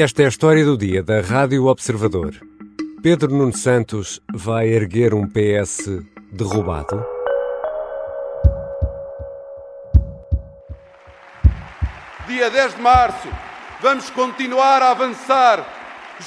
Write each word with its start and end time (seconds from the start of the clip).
Esta 0.00 0.22
é 0.22 0.26
a 0.26 0.28
história 0.28 0.64
do 0.64 0.78
dia 0.78 1.02
da 1.02 1.20
Rádio 1.20 1.66
Observador. 1.66 2.32
Pedro 3.02 3.34
Nuno 3.34 3.52
Santos 3.52 4.22
vai 4.32 4.68
erguer 4.68 5.12
um 5.12 5.26
PS 5.26 6.04
derrubado? 6.30 7.04
Dia 12.28 12.48
10 12.48 12.76
de 12.76 12.80
março, 12.80 13.28
vamos 13.80 14.08
continuar 14.10 14.82
a 14.82 14.92
avançar 14.92 15.66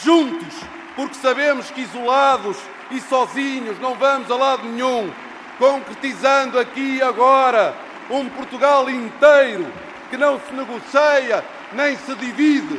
juntos, 0.04 0.54
porque 0.94 1.16
sabemos 1.16 1.72
que 1.72 1.80
isolados 1.80 2.58
e 2.92 3.00
sozinhos 3.00 3.80
não 3.80 3.96
vamos 3.96 4.30
a 4.30 4.36
lado 4.36 4.68
nenhum, 4.68 5.10
concretizando 5.58 6.60
aqui 6.60 6.98
e 6.98 7.02
agora 7.02 7.74
um 8.10 8.28
Portugal 8.28 8.90
inteiro 8.90 9.66
que 10.10 10.18
não 10.18 10.38
se 10.42 10.54
negocia 10.54 11.42
nem 11.74 11.96
se 11.96 12.14
divide 12.16 12.78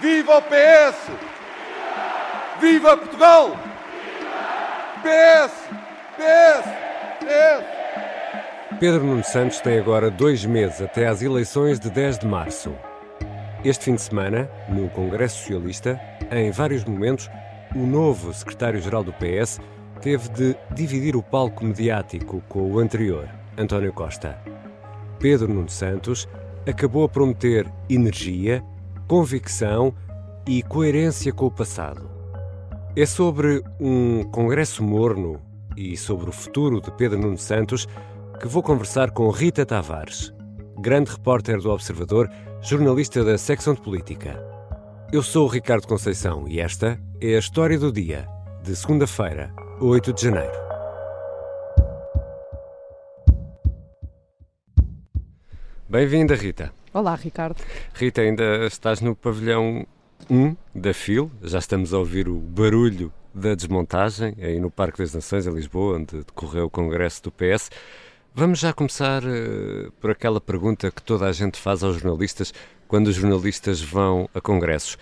Viva 0.00 0.38
o 0.38 0.42
PS! 0.42 1.10
Viva 2.58 2.96
Portugal! 2.96 3.50
PS! 5.02 5.52
PS! 6.16 6.64
PS! 7.20 8.78
Pedro 8.78 9.04
Nuno 9.04 9.22
Santos 9.22 9.60
tem 9.60 9.78
agora 9.78 10.10
dois 10.10 10.46
meses 10.46 10.80
até 10.80 11.06
às 11.06 11.20
eleições 11.20 11.78
de 11.78 11.90
10 11.90 12.20
de 12.20 12.26
março. 12.26 12.72
Este 13.62 13.84
fim 13.84 13.94
de 13.94 14.00
semana, 14.00 14.50
no 14.70 14.88
Congresso 14.88 15.40
Socialista, 15.40 16.00
em 16.30 16.50
vários 16.50 16.82
momentos, 16.82 17.28
o 17.76 17.80
novo 17.80 18.32
secretário-geral 18.32 19.04
do 19.04 19.12
PS 19.12 19.60
teve 20.00 20.30
de 20.30 20.56
dividir 20.74 21.14
o 21.14 21.22
palco 21.22 21.62
mediático 21.62 22.42
com 22.48 22.72
o 22.72 22.78
anterior, 22.78 23.28
António 23.58 23.92
Costa. 23.92 24.38
Pedro 25.18 25.52
Nuno 25.52 25.68
Santos 25.68 26.26
acabou 26.66 27.04
a 27.04 27.08
prometer 27.08 27.66
energia 27.90 28.64
convicção 29.10 29.92
e 30.46 30.62
coerência 30.62 31.32
com 31.32 31.46
o 31.46 31.50
passado. 31.50 32.08
É 32.94 33.04
sobre 33.04 33.60
um 33.80 34.22
congresso 34.30 34.84
morno 34.84 35.42
e 35.76 35.96
sobre 35.96 36.30
o 36.30 36.32
futuro 36.32 36.80
de 36.80 36.92
Pedro 36.92 37.18
Nuno 37.18 37.36
Santos 37.36 37.88
que 38.38 38.46
vou 38.46 38.62
conversar 38.62 39.10
com 39.10 39.28
Rita 39.30 39.66
Tavares, 39.66 40.32
grande 40.78 41.10
repórter 41.10 41.58
do 41.58 41.72
Observador, 41.72 42.30
jornalista 42.62 43.24
da 43.24 43.36
secção 43.36 43.74
de 43.74 43.80
política. 43.80 44.40
Eu 45.12 45.24
sou 45.24 45.46
o 45.46 45.50
Ricardo 45.50 45.88
Conceição 45.88 46.46
e 46.46 46.60
esta 46.60 46.96
é 47.20 47.34
a 47.34 47.40
história 47.40 47.80
do 47.80 47.90
dia, 47.90 48.28
de 48.62 48.76
segunda-feira, 48.76 49.52
8 49.80 50.12
de 50.12 50.22
janeiro. 50.22 50.70
Bem-vinda, 55.88 56.36
Rita. 56.36 56.79
Olá, 56.92 57.14
Ricardo. 57.14 57.62
Rita, 57.94 58.20
ainda 58.20 58.66
estás 58.66 59.00
no 59.00 59.14
pavilhão 59.14 59.86
1 60.28 60.56
da 60.74 60.92
FIL, 60.92 61.30
já 61.40 61.60
estamos 61.60 61.94
a 61.94 61.98
ouvir 61.98 62.28
o 62.28 62.34
barulho 62.34 63.12
da 63.32 63.54
desmontagem 63.54 64.34
aí 64.40 64.58
no 64.58 64.72
Parque 64.72 64.98
das 64.98 65.14
Nações, 65.14 65.46
em 65.46 65.52
Lisboa, 65.52 65.98
onde 65.98 66.16
decorreu 66.16 66.64
o 66.66 66.70
congresso 66.70 67.22
do 67.22 67.30
PS. 67.30 67.70
Vamos 68.34 68.58
já 68.58 68.72
começar 68.72 69.22
uh, 69.22 69.92
por 70.00 70.10
aquela 70.10 70.40
pergunta 70.40 70.90
que 70.90 71.00
toda 71.00 71.26
a 71.26 71.32
gente 71.32 71.60
faz 71.60 71.84
aos 71.84 72.00
jornalistas 72.00 72.52
quando 72.88 73.06
os 73.06 73.14
jornalistas 73.14 73.80
vão 73.80 74.28
a 74.34 74.40
congressos. 74.40 74.98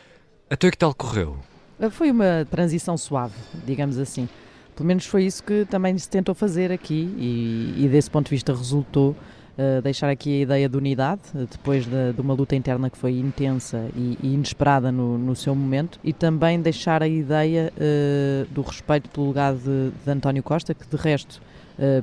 Até 0.51 0.71
que 0.71 0.77
tal 0.77 0.95
correu? 0.95 1.39
Eh, 1.81 1.89
foi 1.89 2.11
uma 2.11 2.47
transição 2.51 2.99
suave, 2.99 3.35
digamos 3.65 3.97
assim. 3.97 4.29
Pelo 4.77 4.87
menos 4.87 5.07
foi 5.07 5.25
isso 5.25 5.43
que 5.43 5.65
também 5.65 5.97
se 5.97 6.09
tentou 6.09 6.35
fazer 6.35 6.71
aqui 6.71 7.15
e, 7.17 7.85
e 7.85 7.89
desse 7.89 8.11
ponto 8.11 8.27
de 8.27 8.33
vista 8.33 8.53
resultou 8.53 9.17
Uh, 9.59 9.83
deixar 9.83 10.09
aqui 10.09 10.39
a 10.39 10.43
ideia 10.43 10.69
de 10.69 10.77
unidade, 10.77 11.21
uh, 11.35 11.45
depois 11.51 11.85
de, 11.85 12.13
de, 12.13 12.21
uma 12.21 12.33
luta 12.33 12.55
interna 12.55 12.89
que 12.89 12.97
foi 12.97 13.19
intensa 13.19 13.91
e, 13.97 14.17
e 14.23 14.35
inesperada 14.35 14.93
no, 14.93 15.19
no, 15.19 15.35
seu 15.35 15.53
momento, 15.53 15.99
e 16.05 16.13
também 16.13 16.61
deixar 16.61 17.03
a 17.03 17.09
ideia 17.09 17.73
uh, 17.75 18.47
do 18.55 18.63
respeito 18.63 19.11
pelo 19.11 19.27
legado 19.27 19.59
de, 19.59 19.91
de, 19.91 20.11
António 20.13 20.45
Costa, 20.45 20.73
que 20.73 20.87
de 20.87 20.97
resto 20.97 21.43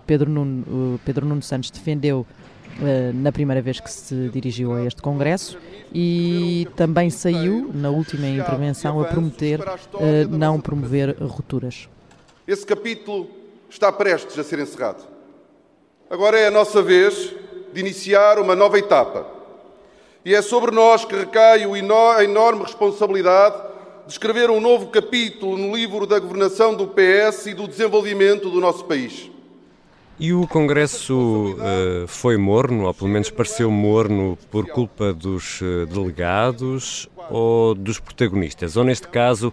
Pedro, 0.05 0.29
Nuno, 0.29 0.99
Pedro 1.05 1.25
Nuno 1.25 1.41
Santos 1.41 1.69
defendeu 1.69 2.25
na 3.13 3.29
primeira 3.29 3.61
vez 3.61 3.77
que 3.81 3.91
se 3.91 4.29
dirigiu 4.29 4.73
a 4.73 4.85
este 4.85 5.01
Congresso 5.01 5.57
e 5.93 6.66
também 6.77 7.09
saiu, 7.09 7.72
na 7.73 7.89
última 7.89 8.25
intervenção, 8.25 9.01
a 9.01 9.05
prometer 9.05 9.59
não 10.29 10.61
promover 10.61 11.17
rupturas. 11.22 11.89
Esse 12.47 12.66
capítulo 12.66 13.29
está 13.69 13.91
prestes 13.91 14.39
a 14.39 14.45
ser 14.45 14.59
encerrado. 14.59 15.03
Agora 16.09 16.39
é 16.39 16.47
a 16.47 16.51
nossa 16.51 16.81
vez 16.81 17.35
de 17.75 17.81
iniciar 17.81 18.39
uma 18.39 18.55
nova 18.55 18.79
etapa. 18.79 19.27
E 20.23 20.33
é 20.33 20.41
sobre 20.41 20.71
nós 20.71 21.03
que 21.03 21.13
recai 21.13 21.65
a 21.65 22.23
enorme 22.23 22.63
responsabilidade 22.63 23.61
de 24.07 24.13
escrever 24.13 24.49
um 24.49 24.61
novo 24.61 24.87
capítulo 24.87 25.57
no 25.57 25.75
livro 25.75 26.07
da 26.07 26.17
governação 26.17 26.73
do 26.73 26.87
PS 26.87 27.47
e 27.47 27.53
do 27.53 27.67
desenvolvimento 27.67 28.49
do 28.49 28.61
nosso 28.61 28.85
país. 28.85 29.29
E 30.17 30.31
o 30.31 30.47
Congresso 30.47 31.57
uh, 31.57 32.07
foi 32.07 32.37
morno, 32.37 32.85
ou 32.85 32.93
pelo 32.93 33.09
menos 33.09 33.29
pareceu 33.29 33.69
morno, 33.69 34.37
por 34.49 34.65
culpa 34.67 35.11
dos 35.11 35.59
uh, 35.59 35.85
delegados 35.87 37.09
ou 37.29 37.75
dos 37.75 37.99
protagonistas? 37.99 38.77
Ou, 38.77 38.85
neste 38.85 39.09
caso, 39.09 39.51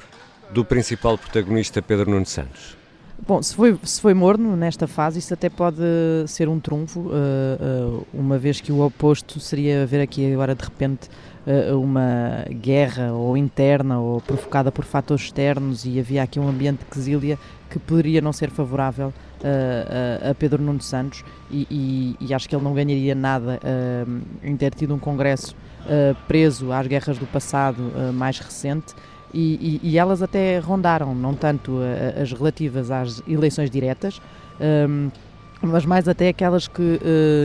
do 0.51 0.65
principal 0.65 1.19
protagonista, 1.19 1.83
Pedro 1.83 2.09
Nuno 2.09 2.27
Santos? 2.27 2.82
Bom, 3.25 3.41
se 3.41 3.55
foi, 3.55 3.79
se 3.85 4.01
foi 4.01 4.15
morno 4.15 4.57
nesta 4.57 4.89
fase, 4.89 5.21
isso 5.21 5.33
até 5.33 5.49
pode 5.49 5.81
ser 6.27 6.49
um 6.49 6.59
trunfo, 6.59 6.99
uh, 6.99 7.13
uh, 7.13 8.07
uma 8.13 8.37
vez 8.37 8.61
que 8.61 8.73
o 8.73 8.85
oposto 8.85 9.39
seria 9.39 9.87
ver 9.87 10.01
aqui 10.01 10.33
agora 10.33 10.57
de 10.57 10.65
repente 10.65 11.09
uh, 11.47 11.79
uma 11.79 12.45
guerra 12.51 13.13
ou 13.13 13.37
interna 13.37 14.01
ou 14.01 14.21
provocada 14.21 14.73
por 14.73 14.85
fatores 14.85 15.27
externos 15.27 15.85
e 15.85 16.01
havia 16.01 16.21
aqui 16.21 16.41
um 16.41 16.49
ambiente 16.49 16.81
de 16.81 16.87
quesília 16.87 17.39
que 17.71 17.79
poderia 17.79 18.21
não 18.21 18.33
ser 18.33 18.51
favorável 18.51 19.15
a, 19.45 20.31
a 20.31 20.35
Pedro 20.35 20.61
Nuno 20.61 20.83
Santos 20.83 21.25
e, 21.49 21.67
e, 21.71 22.17
e, 22.27 22.35
acho 22.35 22.49
que 22.49 22.55
ele 22.55 22.65
não 22.65 22.75
ganharia 22.75 23.15
nada 23.15 23.59
em 24.43 24.57
ter 24.57 24.75
tido 24.75 24.95
um 24.95 24.99
congresso 24.99 25.57
preso 26.29 26.71
às 26.71 26.87
guerras 26.87 27.17
do 27.17 27.27
passado 27.27 27.91
mais 28.13 28.39
recente 28.39 28.95
e, 29.33 29.81
e, 29.83 29.91
e, 29.91 29.99
elas 29.99 30.23
até 30.23 30.59
rondaram, 30.59 31.15
não 31.15 31.35
tanto 31.35 31.79
a, 31.79 32.23
as 32.23 32.33
relativas 32.33 32.91
às 32.91 33.23
eleições 33.27 33.71
diretas, 33.71 34.21
um, 34.89 35.11
mas 35.63 35.85
mais 35.85 36.09
até 36.09 36.29
aquelas 36.29 36.67
que 36.67 36.83
uh, 36.83 36.99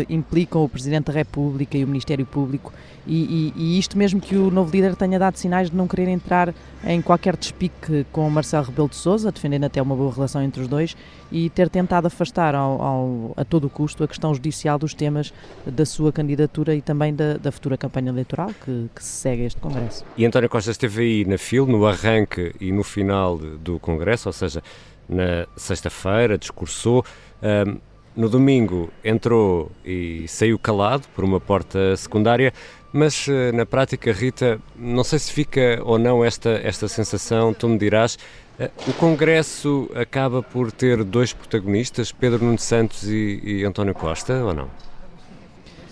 implicam 0.09 0.63
o 0.63 0.69
Presidente 0.69 1.05
da 1.05 1.13
República 1.13 1.77
e 1.77 1.83
o 1.83 1.87
Ministério 1.87 2.25
Público, 2.25 2.73
e, 3.05 3.53
e, 3.55 3.61
e, 3.75 3.79
isto 3.79 3.97
mesmo 3.97 4.19
que 4.19 4.35
o 4.35 4.51
novo 4.51 4.69
líder 4.69 4.93
tenha 4.95 5.17
dado 5.17 5.37
sinais 5.37 5.69
de 5.69 5.77
não 5.77 5.87
querer 5.87 6.09
entrar 6.09 6.53
em 6.85 7.01
qualquer 7.01 7.37
despique 7.37 8.05
com 8.11 8.29
Marcelo 8.29 8.65
Rebelo 8.65 8.89
de 8.89 8.97
Sousa, 8.97 9.31
defendendo 9.31 9.63
até 9.63 9.81
uma 9.81 9.95
boa 9.95 10.13
relação 10.13 10.43
entre 10.43 10.61
os 10.61 10.67
dois, 10.67 10.95
e 11.31 11.49
ter 11.49 11.69
tentado 11.69 12.07
afastar 12.07 12.53
ao, 12.53 12.81
ao, 12.81 13.33
a 13.37 13.45
todo 13.45 13.69
custo 13.69 14.03
a 14.03 14.07
questão 14.09 14.33
judicial 14.33 14.77
dos 14.77 14.93
temas 14.93 15.33
da 15.65 15.85
sua 15.85 16.11
candidatura 16.11 16.75
e 16.75 16.81
também 16.81 17.15
da, 17.15 17.37
da 17.37 17.49
futura 17.49 17.77
campanha 17.77 18.09
eleitoral 18.09 18.49
que, 18.65 18.89
que, 18.93 19.01
se 19.01 19.21
segue 19.21 19.43
a 19.43 19.45
este 19.45 19.61
Congresso. 19.61 20.03
E 20.17 20.25
António 20.25 20.49
Costa 20.49 20.71
esteve 20.71 21.01
aí 21.01 21.25
na 21.25 21.37
FIL, 21.37 21.65
no 21.65 21.85
arranque 21.85 22.53
e 22.59 22.73
no 22.73 22.83
final 22.83 23.37
do 23.37 23.79
Congresso, 23.79 24.27
ou 24.27 24.33
seja, 24.33 24.61
na 25.07 25.47
sexta-feira, 25.55 26.37
discursou. 26.37 27.05
Um, 27.41 27.77
no 28.17 28.27
domingo 28.27 28.89
entrou 29.05 29.71
e 29.85 30.25
saiu 30.27 30.57
calado 30.57 31.07
por 31.15 31.23
uma 31.23 31.39
porta 31.39 31.95
secundária, 31.95 32.51
mas 32.91 33.27
eh, 33.29 33.51
na 33.51 33.63
prática, 33.63 34.11
Rita, 34.11 34.59
não 34.75 35.03
sei 35.03 35.19
se 35.19 35.31
fica 35.31 35.79
ou 35.83 35.99
não 35.99 36.25
esta, 36.25 36.49
esta 36.63 36.87
sensação, 36.87 37.53
tu 37.53 37.69
me 37.69 37.77
dirás. 37.77 38.17
Eh, 38.59 38.71
o 38.87 38.93
Congresso 38.93 39.87
acaba 39.93 40.41
por 40.41 40.71
ter 40.71 41.03
dois 41.03 41.31
protagonistas, 41.31 42.11
Pedro 42.11 42.43
Nuno 42.43 42.57
Santos 42.57 43.03
e, 43.03 43.39
e 43.43 43.63
António 43.63 43.93
Costa, 43.93 44.33
ou 44.43 44.53
não? 44.53 44.67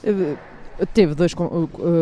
Eh, 0.03 0.35
teve 0.94 1.13
dois 1.13 1.35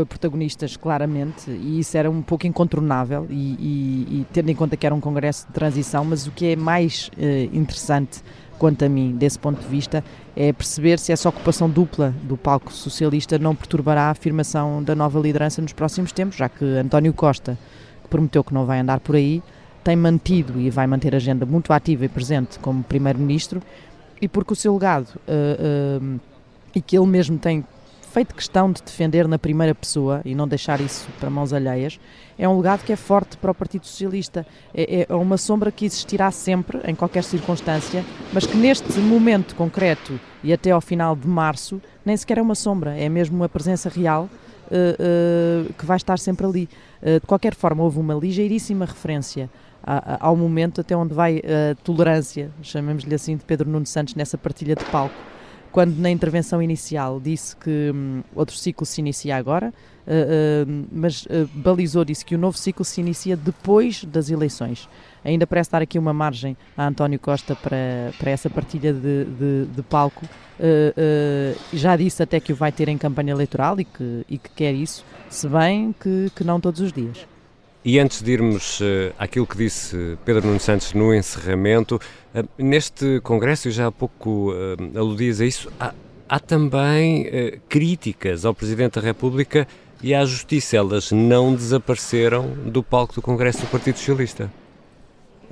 protagonistas, 0.08 0.78
claramente, 0.78 1.52
e 1.52 1.80
isso 1.80 1.98
era 1.98 2.10
um 2.10 2.22
pouco 2.22 2.48
incontornável, 2.48 3.28
e, 3.30 3.34
e, 3.34 4.08
e, 4.22 4.28
tendo 4.32 4.50
em 4.50 4.56
conta 4.56 4.78
que 4.78 4.86
era 4.86 4.96
um 4.96 5.02
congresso 5.02 5.46
de 5.48 5.54
transição, 5.54 6.06
mas 6.06 6.26
o 6.26 6.32
que 6.32 6.54
é 6.54 6.56
mais 6.56 7.12
interessante 7.52 8.24
quanto 8.58 8.86
a 8.86 8.90
mim, 8.90 9.16
desse 9.16 9.38
ponto 9.38 9.62
de 9.62 9.68
vista, 9.68 10.04
é 10.36 10.52
perceber 10.54 11.00
se 11.00 11.12
essa 11.12 11.30
ocupação 11.30 11.70
dupla 11.70 12.14
do 12.24 12.38
palco 12.38 12.72
socialista 12.72 13.38
não 13.38 13.56
perturbará 13.56 14.04
a 14.04 14.12
afirmação 14.12 14.82
da 14.82 14.96
nova 14.96 15.20
liderança 15.20 15.62
nos 15.62 15.74
próximos 15.74 16.12
tempos, 16.12 16.38
já 16.38 16.50
que 16.50 16.64
António 16.64 17.14
Costa, 17.14 17.58
que 18.04 18.10
prometeu 18.10 18.44
que 18.44 18.54
não 18.54 18.66
vai 18.66 18.80
andar 18.80 19.00
por 19.00 19.16
aí, 19.16 19.42
tem 19.84 19.96
mantido 19.96 20.60
e 20.60 20.70
vai 20.70 20.88
manter 20.88 21.14
a 21.14 21.18
agenda 21.18 21.46
muito 21.46 21.74
ativa 21.74 22.06
e 22.06 22.10
presente 22.10 22.58
como 22.60 22.84
Primeiro-Ministro, 22.84 23.62
e 24.22 24.28
porque 24.28 24.54
o 24.54 24.56
seu 24.56 24.74
legado 24.74 25.10
uh, 25.28 26.04
uh, 26.04 26.20
e 26.74 26.82
que 26.82 26.98
ele 26.98 27.08
mesmo 27.08 27.38
tem 27.38 27.64
feito 28.14 28.36
questão 28.36 28.72
de 28.72 28.80
defender 28.84 29.28
na 29.28 29.40
primeira 29.40 29.74
pessoa 29.74 30.22
e 30.24 30.36
não 30.36 30.48
deixar 30.48 30.80
isso 30.80 31.08
para 31.20 31.32
mãos 31.32 31.52
alheias, 31.52 32.00
é 32.38 32.48
um 32.48 32.56
legado 32.58 32.84
que 32.84 32.94
é 32.94 32.96
forte 32.96 33.36
para 33.38 33.50
o 33.50 33.56
Partido 33.56 33.88
Socialista. 33.88 34.46
É, 34.72 35.08
é 35.10 35.16
uma 35.16 35.36
sombra 35.36 35.72
que 35.72 35.84
existirá 35.84 36.30
sempre, 36.30 36.80
em 36.86 36.94
qualquer 36.94 37.24
circunstância, 37.24 38.06
mas 38.32 38.46
que 38.46 38.56
neste 38.56 39.00
momento 39.00 39.56
concreto 39.56 40.20
e 40.44 40.54
até 40.54 40.70
ao 40.70 40.80
final 40.80 41.16
de 41.16 41.28
março, 41.28 41.82
nem 42.06 42.16
sequer 42.16 42.38
é 42.38 42.42
uma 42.44 42.54
sombra, 42.54 42.96
é 42.96 43.10
mesmo 43.10 43.36
uma 43.36 43.50
presença 43.50 43.90
real 43.90 44.30
que 45.78 45.86
vai 45.86 45.98
estar 45.98 46.18
sempre 46.18 46.46
ali. 46.46 46.70
de 47.02 47.28
qualquer 47.28 47.54
forma, 47.54 47.84
houve 47.84 48.00
uma 48.00 48.16
ligeiríssima 48.16 48.86
referência 48.86 49.50
ao 50.20 50.36
momento 50.36 50.82
até 50.82 50.96
onde 50.96 51.14
vai 51.14 51.40
a 51.40 51.76
tolerância, 51.84 52.50
chamemos-lhe 52.62 53.14
assim, 53.14 53.38
de 53.38 53.44
Pedro 53.44 53.70
Nuno 53.70 53.86
Santos 53.86 54.16
nessa 54.16 54.38
partilha 54.38 54.76
de 54.76 54.86
palco 54.86 55.33
quando 55.74 55.98
na 55.98 56.10
intervenção 56.12 56.62
inicial 56.62 57.20
disse 57.20 57.56
que 57.56 57.92
hum, 57.94 58.22
outro 58.36 58.56
ciclo 58.56 58.86
se 58.86 59.02
inicia 59.02 59.36
agora, 59.36 59.74
uh, 60.06 60.70
uh, 60.70 60.86
mas 60.92 61.26
uh, 61.26 61.50
balizou, 61.52 62.06
disse 62.06 62.24
que 62.24 62.36
o 62.36 62.38
novo 62.38 62.56
ciclo 62.56 62.86
se 62.86 63.02
inicia 63.02 63.36
depois 63.36 64.06
das 64.06 64.30
eleições. 64.30 64.88
Ainda 65.26 65.48
parece 65.48 65.72
dar 65.72 65.82
aqui 65.82 65.98
uma 65.98 66.14
margem 66.14 66.56
a 66.78 66.86
António 66.86 67.20
Costa 67.20 67.56
para, 67.56 68.12
para 68.20 68.30
essa 68.30 68.52
partilha 68.52 68.94
de, 68.94 69.26
de, 69.26 69.66
de 69.76 69.82
palco. 69.82 70.24
já 71.74 71.98
disse 71.98 72.22
até 72.22 72.40
que 72.40 72.54
o 72.54 72.56
vai 72.56 72.72
ter 72.72 72.88
em 72.88 72.98
campanha 72.98 73.32
eleitoral 73.32 73.80
e 73.80 73.86
que, 73.86 74.26
e 74.30 74.38
que 74.38 74.50
quer 74.52 74.74
isso, 74.74 75.04
se 75.30 75.48
bem 75.48 75.96
que, 76.00 76.30
que 76.36 76.44
não 76.44 76.60
todos 76.60 76.82
os 76.82 76.94
dias. 76.94 77.26
E 77.86 78.00
antes 78.00 78.22
de 78.22 78.32
irmos 78.32 78.80
uh, 78.80 79.14
àquilo 79.20 79.46
que 79.46 79.58
disse 79.58 80.18
Pedro 80.24 80.48
Nuno 80.48 80.60
Santos 80.60 80.94
no 80.94 81.14
encerramento, 81.14 82.00
uh, 82.34 82.48
neste 82.58 83.20
congresso, 83.20 83.68
e 83.68 83.72
já 83.72 83.88
há 83.88 83.92
pouco 83.92 84.54
uh, 84.54 84.98
aludias 84.98 85.42
a 85.42 85.46
isso, 85.46 85.70
há, 85.78 85.94
há 86.30 86.40
também 86.40 87.28
uh, 87.28 87.60
críticas 87.68 88.46
ao 88.46 88.54
Presidente 88.54 89.02
da 89.02 89.02
República 89.02 89.68
e 90.02 90.14
à 90.14 90.24
Justiça. 90.24 90.78
Elas 90.78 91.12
não 91.12 91.54
desapareceram 91.54 92.52
do 92.66 92.82
palco 92.82 93.16
do 93.16 93.22
Congresso 93.22 93.60
do 93.60 93.68
Partido 93.68 93.98
Socialista. 93.98 94.50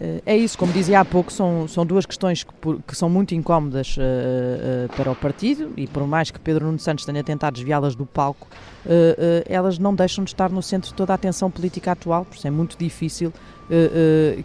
Eh, 0.01 0.21
é 0.25 0.35
isso, 0.35 0.57
como 0.57 0.73
dizia 0.73 0.99
há 0.99 1.05
pouco, 1.05 1.31
são, 1.31 1.67
são 1.67 1.85
duas 1.85 2.07
questões 2.07 2.43
que, 2.43 2.51
que 2.87 2.97
são 2.97 3.07
muito 3.07 3.35
incómodas 3.35 3.95
uh, 3.97 4.01
uh, 4.01 4.95
para 4.95 5.11
o 5.11 5.15
partido 5.15 5.71
e 5.77 5.85
por 5.85 6.07
mais 6.07 6.31
que 6.31 6.39
Pedro 6.39 6.65
Nuno 6.65 6.79
Santos 6.79 7.05
tenha 7.05 7.23
tentado 7.23 7.53
desviá-las 7.53 7.93
do 7.93 8.05
palco, 8.05 8.47
uh, 8.85 8.89
elas 9.45 9.77
não 9.77 9.93
deixam 9.93 10.23
de 10.23 10.31
estar 10.31 10.49
no 10.49 10.61
centro 10.63 10.89
de 10.89 10.95
toda 10.95 11.13
a 11.13 11.15
atenção 11.15 11.51
política 11.51 11.91
atual, 11.91 12.25
por 12.25 12.35
isso 12.35 12.47
é 12.47 12.51
muito 12.51 12.75
difícil 12.77 13.31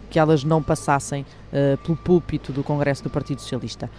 que 0.09 0.17
elas 0.17 0.45
não 0.45 0.63
passassem 0.63 1.25
pelo 1.83 1.97
púlpito 1.97 2.53
do 2.53 2.63
Congresso 2.63 3.03
do 3.03 3.09
Partido 3.09 3.41
Socialista. 3.41 3.89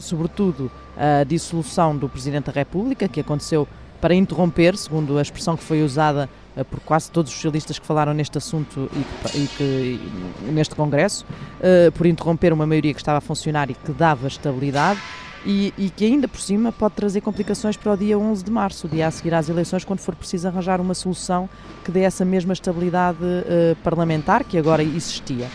sobretudo 0.00 0.72
a 0.96 1.22
dissolução 1.22 1.96
do 1.96 2.08
Presidente 2.08 2.46
da 2.46 2.52
República, 2.52 3.06
que 3.06 3.20
aconteceu 3.20 3.68
para 4.00 4.12
interromper, 4.12 4.76
segundo 4.76 5.16
a 5.16 5.22
expressão 5.22 5.56
que 5.56 5.62
foi 5.62 5.84
usada 5.84 6.28
por 6.68 6.80
quase 6.80 7.10
todos 7.10 7.30
os 7.30 7.36
socialistas 7.36 7.78
que 7.78 7.86
falaram 7.86 8.12
neste 8.12 8.36
assunto 8.38 8.90
e 8.92 9.28
que, 9.28 9.38
e 9.38 9.46
que 9.46 10.00
e 10.48 10.52
neste 10.52 10.74
Congresso, 10.74 11.24
uh, 11.58 11.90
por 11.92 12.06
interromper 12.06 12.52
uma 12.52 12.66
maioria 12.66 12.92
que 12.92 13.00
estava 13.00 13.18
a 13.18 13.20
funcionar 13.20 13.70
e 13.70 13.74
que 13.74 13.92
dava 13.92 14.26
estabilidade. 14.26 15.00
E, 15.44 15.74
e, 15.76 15.90
que 15.90 16.04
ainda 16.04 16.28
por 16.28 16.40
cima 16.40 16.70
pode 16.70 16.94
trazer 16.94 17.20
complicações 17.20 17.76
para 17.76 17.92
o 17.92 17.96
dia 17.96 18.16
11 18.16 18.44
de 18.44 18.50
março, 18.52 18.86
o 18.86 18.90
dia 18.90 19.08
a 19.08 19.10
seguir 19.10 19.34
às 19.34 19.48
eleições, 19.48 19.84
quando 19.84 19.98
for 19.98 20.14
preciso 20.14 20.46
arranjar 20.46 20.80
uma 20.80 20.94
solução 20.94 21.50
que 21.84 21.90
dê 21.90 22.02
essa 22.02 22.24
mesma 22.24 22.52
estabilidade 22.52 23.18
uh, 23.20 23.74
parlamentar 23.82 24.44
que 24.44 24.56
agora 24.56 24.84
existia. 24.84 25.48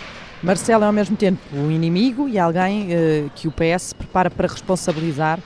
Marcelo 0.44 0.84
é 0.84 0.88
ao 0.88 0.92
mesmo 0.92 1.16
tempo 1.16 1.40
o 1.54 1.72
inimigo 1.72 2.28
e 2.28 2.38
alguém 2.38 2.90
que 3.34 3.48
o 3.48 3.52
PS 3.52 3.94
prepara 3.94 4.30
para 4.30 4.48
responsabilizar 4.48 5.40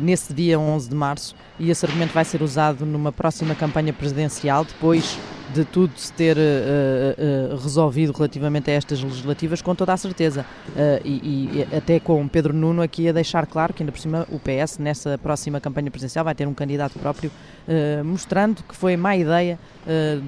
nesse 0.00 0.32
dia 0.32 0.58
11 0.58 0.88
de 0.88 0.94
março 0.94 1.36
e 1.58 1.70
esse 1.70 1.84
argumento 1.84 2.12
vai 2.12 2.24
ser 2.24 2.42
usado 2.42 2.84
numa 2.84 3.12
próxima 3.12 3.54
campanha 3.54 3.92
presidencial, 3.92 4.64
depois 4.64 5.18
de 5.52 5.64
tudo 5.64 5.92
se 5.96 6.12
ter 6.12 6.36
uh, 6.36 6.40
uh, 6.40 7.56
resolvido 7.56 8.12
relativamente 8.12 8.70
a 8.70 8.74
estas 8.74 9.02
legislativas, 9.02 9.62
com 9.62 9.74
toda 9.74 9.92
a 9.92 9.96
certeza. 9.96 10.44
Uh, 10.68 11.00
e, 11.04 11.66
e, 11.70 11.76
até 11.76 11.98
com 11.98 12.26
Pedro 12.28 12.52
Nuno 12.52 12.82
aqui 12.82 13.08
a 13.08 13.12
deixar 13.12 13.46
claro 13.46 13.72
que, 13.72 13.82
ainda 13.82 13.92
por 13.92 13.98
cima, 13.98 14.26
o 14.30 14.38
PS, 14.38 14.78
nessa 14.78 15.16
próxima 15.18 15.60
campanha 15.60 15.90
presidencial, 15.90 16.24
vai 16.24 16.34
ter 16.34 16.46
um 16.46 16.54
candidato 16.54 16.98
próprio, 16.98 17.30
mostrando 18.04 18.62
que 18.62 18.74
foi 18.74 18.96
má 18.96 19.16
ideia, 19.16 19.58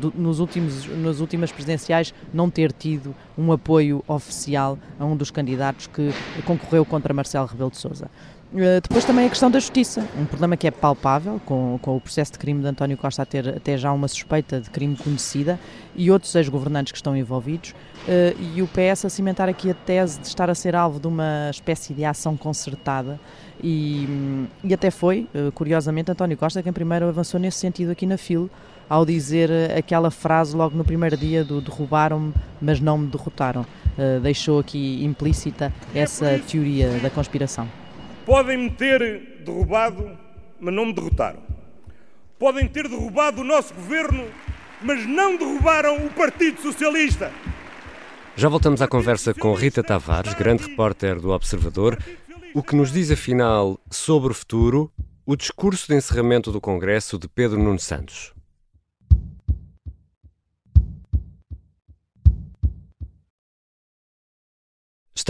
do, 0.00 0.12
nos 0.16 0.40
últimos, 0.40 0.86
nas 0.86 1.20
últimas 1.20 1.52
presidenciais, 1.52 2.14
não 2.32 2.50
ter 2.50 2.72
tido 2.72 3.14
um 3.36 3.52
apoio 3.52 4.02
oficial 4.06 4.78
a 4.98 5.04
um 5.04 5.16
dos 5.16 5.30
candidatos 5.30 5.86
que 5.86 6.12
concorreu 6.44 6.84
contra 6.84 7.12
Marcelo 7.12 7.46
Rebelo 7.46 7.70
de 7.70 7.78
Sousa. 7.78 8.10
Uh, 8.52 8.80
depois 8.82 9.04
também 9.04 9.26
a 9.26 9.28
questão 9.28 9.48
da 9.48 9.60
justiça, 9.60 10.04
um 10.18 10.24
problema 10.24 10.56
que 10.56 10.66
é 10.66 10.72
palpável, 10.72 11.40
com, 11.46 11.78
com 11.80 11.96
o 11.96 12.00
processo 12.00 12.32
de 12.32 12.38
crime 12.38 12.60
de 12.60 12.66
António 12.66 12.96
Costa 12.96 13.22
a 13.22 13.26
ter 13.26 13.48
até 13.48 13.78
já 13.78 13.92
uma 13.92 14.08
suspeita 14.08 14.60
de 14.60 14.68
crime 14.68 14.96
conhecida 14.96 15.58
e 15.94 16.10
outros 16.10 16.34
ex-governantes 16.34 16.90
que 16.90 16.98
estão 16.98 17.16
envolvidos, 17.16 17.70
uh, 17.70 18.36
e 18.56 18.60
o 18.60 18.66
PS 18.66 19.04
a 19.04 19.08
cimentar 19.08 19.48
aqui 19.48 19.70
a 19.70 19.74
tese 19.74 20.18
de 20.18 20.26
estar 20.26 20.50
a 20.50 20.54
ser 20.56 20.74
alvo 20.74 20.98
de 20.98 21.06
uma 21.06 21.48
espécie 21.48 21.94
de 21.94 22.04
ação 22.04 22.36
concertada, 22.36 23.20
e, 23.62 24.48
e 24.64 24.74
até 24.74 24.90
foi, 24.90 25.28
uh, 25.32 25.52
curiosamente, 25.52 26.10
António 26.10 26.36
Costa 26.36 26.60
quem 26.60 26.72
primeiro 26.72 27.06
avançou 27.06 27.38
nesse 27.38 27.58
sentido 27.58 27.92
aqui 27.92 28.04
na 28.04 28.16
FIL, 28.16 28.50
ao 28.88 29.06
dizer 29.06 29.48
aquela 29.78 30.10
frase 30.10 30.56
logo 30.56 30.76
no 30.76 30.84
primeiro 30.84 31.16
dia 31.16 31.44
do 31.44 31.60
derrubaram-me, 31.60 32.34
mas 32.60 32.80
não 32.80 32.98
me 32.98 33.06
derrotaram. 33.06 33.64
deixou 34.20 34.58
aqui 34.58 35.04
implícita 35.04 35.72
essa 35.94 36.40
teoria 36.48 36.98
da 36.98 37.08
conspiração. 37.08 37.68
Podem-me 38.30 38.70
ter 38.70 39.42
derrubado, 39.44 40.16
mas 40.60 40.72
não 40.72 40.86
me 40.86 40.92
derrotaram. 40.92 41.42
Podem 42.38 42.68
ter 42.68 42.86
derrubado 42.86 43.40
o 43.40 43.44
nosso 43.44 43.74
governo, 43.74 44.24
mas 44.80 45.04
não 45.04 45.36
derrubaram 45.36 45.96
o 46.06 46.10
Partido 46.10 46.62
Socialista. 46.62 47.32
Já 48.36 48.48
voltamos 48.48 48.80
à 48.80 48.86
conversa 48.86 49.34
com 49.34 49.52
Rita 49.52 49.82
Tavares, 49.82 50.32
grande 50.34 50.62
repórter 50.62 51.18
do 51.18 51.30
Observador. 51.30 51.98
O 52.54 52.62
que 52.62 52.76
nos 52.76 52.92
diz 52.92 53.10
afinal 53.10 53.80
sobre 53.90 54.30
o 54.30 54.34
futuro, 54.34 54.92
o 55.26 55.34
discurso 55.34 55.88
de 55.88 55.96
encerramento 55.96 56.52
do 56.52 56.60
Congresso 56.60 57.18
de 57.18 57.26
Pedro 57.26 57.60
Nuno 57.60 57.80
Santos. 57.80 58.32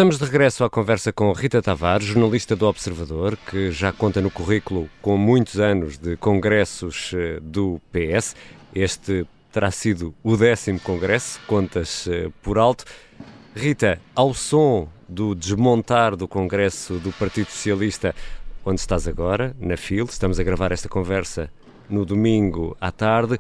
Estamos 0.00 0.18
de 0.18 0.24
regresso 0.24 0.64
à 0.64 0.70
conversa 0.70 1.12
com 1.12 1.30
Rita 1.30 1.60
Tavares, 1.60 2.06
jornalista 2.06 2.56
do 2.56 2.66
Observador, 2.66 3.36
que 3.36 3.70
já 3.70 3.92
conta 3.92 4.18
no 4.22 4.30
currículo 4.30 4.88
com 5.02 5.14
muitos 5.18 5.60
anos 5.60 5.98
de 5.98 6.16
congressos 6.16 7.12
eh, 7.14 7.38
do 7.42 7.78
PS. 7.92 8.34
Este 8.74 9.26
terá 9.52 9.70
sido 9.70 10.14
o 10.22 10.38
décimo 10.38 10.80
congresso, 10.80 11.38
contas 11.46 12.08
eh, 12.08 12.30
por 12.40 12.56
alto. 12.56 12.86
Rita, 13.54 14.00
ao 14.14 14.32
som 14.32 14.88
do 15.06 15.34
desmontar 15.34 16.16
do 16.16 16.26
congresso 16.26 16.94
do 16.94 17.12
Partido 17.12 17.50
Socialista, 17.50 18.14
onde 18.64 18.80
estás 18.80 19.06
agora, 19.06 19.54
na 19.60 19.76
FIL, 19.76 20.06
estamos 20.06 20.40
a 20.40 20.42
gravar 20.42 20.72
esta 20.72 20.88
conversa 20.88 21.50
no 21.90 22.06
domingo 22.06 22.74
à 22.80 22.90
tarde. 22.90 23.38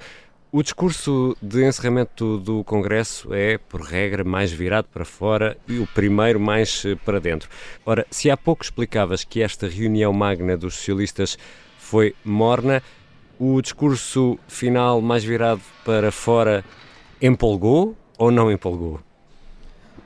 O 0.52 0.64
discurso 0.64 1.36
de 1.40 1.64
encerramento 1.64 2.36
do 2.38 2.64
Congresso 2.64 3.32
é, 3.32 3.56
por 3.56 3.82
regra, 3.82 4.24
mais 4.24 4.50
virado 4.50 4.88
para 4.92 5.04
fora 5.04 5.56
e 5.68 5.78
o 5.78 5.86
primeiro 5.86 6.40
mais 6.40 6.84
eh, 6.84 6.96
para 7.04 7.20
dentro. 7.20 7.48
Ora, 7.86 8.04
se 8.10 8.28
há 8.28 8.36
pouco 8.36 8.64
explicavas 8.64 9.22
que 9.22 9.42
esta 9.42 9.68
reunião 9.68 10.12
magna 10.12 10.56
dos 10.56 10.74
socialistas 10.74 11.38
foi 11.78 12.16
morna, 12.24 12.82
o 13.38 13.62
discurso 13.62 14.40
final 14.48 15.00
mais 15.00 15.22
virado 15.22 15.60
para 15.84 16.10
fora 16.10 16.64
empolgou 17.22 17.96
ou 18.18 18.32
não 18.32 18.50
empolgou? 18.50 18.98